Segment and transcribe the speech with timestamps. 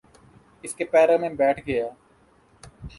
[0.63, 1.87] اس کے پیروں میں بیٹھ گیا۔